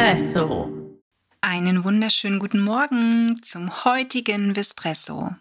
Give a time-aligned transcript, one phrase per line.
[0.00, 0.98] Vespresso.
[1.42, 5.34] Einen wunderschönen guten Morgen zum heutigen Vespresso.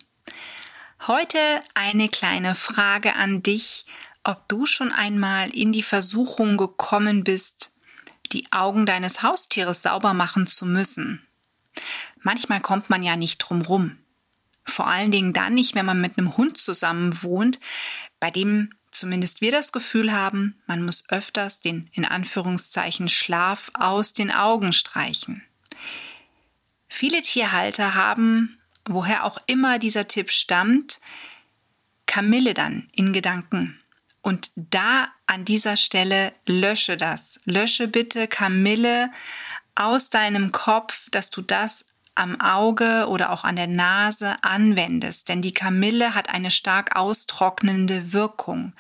[1.08, 1.38] Heute
[1.76, 3.86] eine kleine Frage an dich,
[4.26, 7.72] ob du schon einmal in die Versuchung gekommen bist,
[8.34, 11.26] die Augen deines Haustieres sauber machen zu müssen.
[12.22, 13.98] Manchmal kommt man ja nicht drum rum.
[14.66, 17.62] Vor allen Dingen dann nicht, wenn man mit einem Hund zusammen wohnt,
[18.20, 24.14] bei dem zumindest wir das Gefühl haben, man muss öfters den in Anführungszeichen Schlaf aus
[24.14, 25.44] den Augen streichen.
[26.88, 31.00] Viele Tierhalter haben, woher auch immer dieser Tipp stammt,
[32.06, 33.80] Kamille dann in Gedanken.
[34.22, 37.40] Und da an dieser Stelle lösche das.
[37.46, 39.12] Lösche bitte Kamille
[39.76, 41.86] aus deinem Kopf, dass du das
[42.20, 48.12] am Auge oder auch an der Nase anwendest, denn die Kamille hat eine stark austrocknende
[48.12, 48.74] Wirkung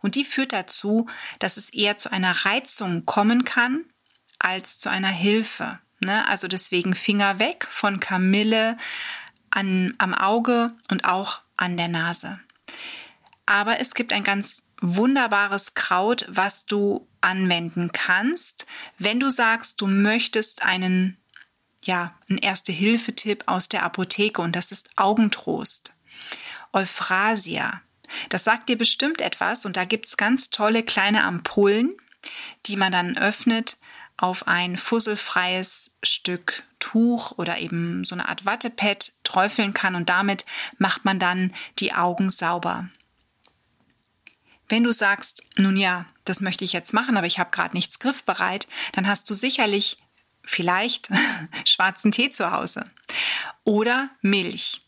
[0.00, 1.06] und die führt dazu,
[1.38, 3.84] dass es eher zu einer Reizung kommen kann
[4.38, 5.78] als zu einer Hilfe.
[6.00, 6.26] Ne?
[6.28, 8.78] Also deswegen Finger weg von Kamille
[9.50, 12.40] an, am Auge und auch an der Nase.
[13.44, 18.66] Aber es gibt ein ganz wunderbares Kraut, was du anwenden kannst,
[18.98, 21.18] wenn du sagst, du möchtest einen
[21.86, 25.92] ja, ein Erste-Hilfe-Tipp aus der Apotheke und das ist Augentrost.
[26.72, 27.80] Euphrasia.
[28.28, 31.94] Das sagt dir bestimmt etwas und da gibt's ganz tolle kleine Ampullen,
[32.66, 33.78] die man dann öffnet
[34.16, 40.46] auf ein fusselfreies Stück Tuch oder eben so eine Art Wattepad träufeln kann und damit
[40.78, 42.88] macht man dann die Augen sauber.
[44.68, 47.98] Wenn du sagst, nun ja, das möchte ich jetzt machen, aber ich habe gerade nichts
[47.98, 49.96] griffbereit, dann hast du sicherlich
[50.46, 51.08] vielleicht
[51.64, 52.84] schwarzen Tee zu Hause
[53.64, 54.80] oder Milch.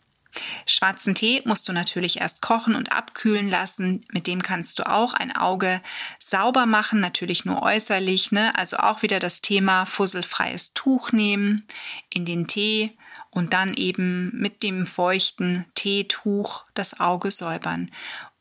[0.66, 4.02] Schwarzen Tee musst du natürlich erst kochen und abkühlen lassen.
[4.12, 5.80] Mit dem kannst du auch ein Auge
[6.18, 8.32] sauber machen, natürlich nur äußerlich.
[8.32, 8.56] Ne?
[8.56, 11.66] Also auch wieder das Thema fusselfreies Tuch nehmen
[12.10, 12.96] in den Tee
[13.30, 17.90] und dann eben mit dem feuchten Teetuch das Auge säubern.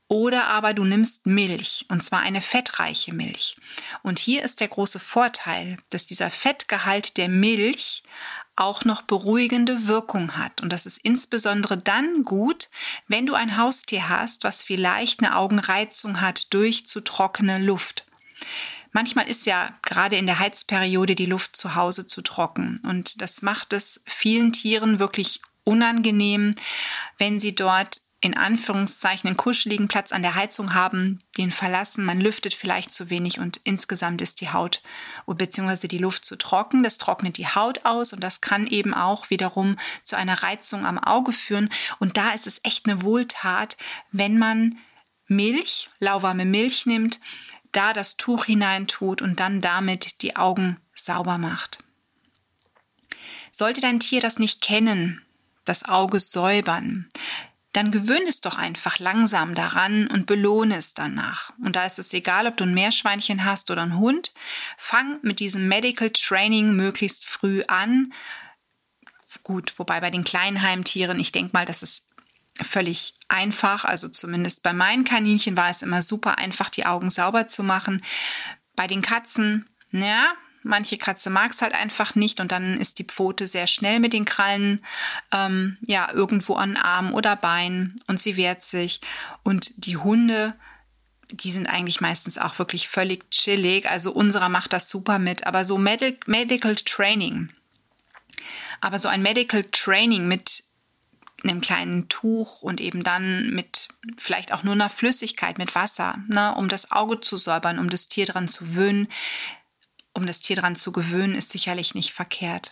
[0.10, 3.58] Oder aber du nimmst Milch, und zwar eine fettreiche Milch.
[4.04, 8.04] Und hier ist der große Vorteil, dass dieser Fettgehalt der Milch
[8.56, 10.62] auch noch beruhigende Wirkung hat.
[10.62, 12.70] Und das ist insbesondere dann gut,
[13.08, 18.06] wenn du ein Haustier hast, was vielleicht eine Augenreizung hat durch zu trockene Luft.
[18.94, 22.82] Manchmal ist ja gerade in der Heizperiode die Luft zu Hause zu trocken.
[22.84, 26.56] Und das macht es vielen Tieren wirklich unangenehm,
[27.20, 32.20] wenn sie dort in Anführungszeichen einen kuscheligen Platz an der Heizung haben, den verlassen, man
[32.20, 34.82] lüftet vielleicht zu wenig und insgesamt ist die Haut
[35.28, 35.88] bzw.
[35.88, 36.82] die Luft zu trocken.
[36.82, 40.98] Das trocknet die Haut aus und das kann eben auch wiederum zu einer Reizung am
[40.98, 41.70] Auge führen.
[42.00, 43.78] Und da ist es echt eine Wohltat,
[44.12, 44.78] wenn man
[45.28, 47.20] Milch, lauwarme Milch nimmt,
[47.72, 51.84] da das Tuch hineintut und dann damit die Augen sauber macht.
[53.52, 55.22] Sollte dein Tier das nicht kennen,
[55.66, 57.10] das Auge säubern,
[57.78, 61.54] dann gewöhn es doch einfach langsam daran und belohne es danach.
[61.64, 64.34] Und da ist es egal, ob du ein Meerschweinchen hast oder einen Hund.
[64.78, 68.14] Fang mit diesem Medical Training möglichst früh an.
[69.44, 72.08] Gut, wobei bei den kleinen Heimtieren, ich denke mal, das ist
[72.60, 73.86] völlig einfach.
[73.86, 78.04] Also zumindest bei meinen Kaninchen war es immer super einfach, die Augen sauber zu machen.
[78.76, 80.34] Bei den Katzen, ja,
[80.64, 84.14] Manche Katze mag es halt einfach nicht und dann ist die Pfote sehr schnell mit
[84.14, 84.84] den Krallen
[85.32, 89.02] ähm, ja irgendwo an Arm oder Bein und sie wehrt sich.
[89.44, 90.54] Und die Hunde,
[91.32, 93.90] die sind eigentlich meistens auch wirklich völlig chillig.
[93.90, 95.48] Also unserer macht das super mit.
[95.48, 97.50] Aber so Medi Medical Training,
[98.82, 100.64] aber so ein Medical Training mit
[101.44, 106.56] einem kleinen Tuch und eben dann mit vielleicht auch nur einer Flüssigkeit, mit Wasser, ne,
[106.56, 109.08] um das Auge zu säubern, um das Tier dran zu wöhnen,
[110.18, 112.72] um das Tier daran zu gewöhnen, ist sicherlich nicht verkehrt.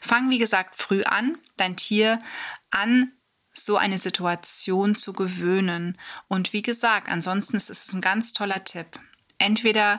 [0.00, 2.18] Fang, wie gesagt, früh an, dein Tier
[2.70, 3.12] an
[3.50, 5.98] so eine Situation zu gewöhnen.
[6.28, 8.86] Und wie gesagt, ansonsten ist es ein ganz toller Tipp.
[9.38, 9.98] Entweder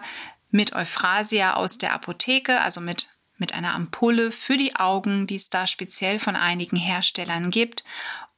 [0.52, 5.50] mit Euphrasia aus der Apotheke, also mit, mit einer Ampulle für die Augen, die es
[5.50, 7.84] da speziell von einigen Herstellern gibt,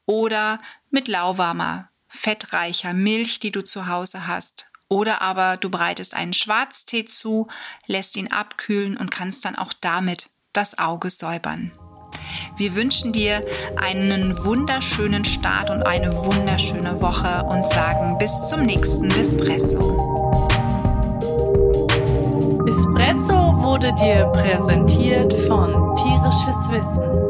[0.06, 6.34] oder mit lauwarmer, fettreicher Milch, die du zu Hause hast, oder aber du bereitest einen
[6.34, 7.48] Schwarztee zu,
[7.86, 11.72] lässt ihn abkühlen und kannst dann auch damit das Auge säubern.
[12.56, 13.42] Wir wünschen dir
[13.78, 19.80] einen wunderschönen Start und eine wunderschöne Woche und sagen bis zum nächsten Espresso.
[22.68, 27.27] Espresso wurde dir präsentiert von Tierisches Wissen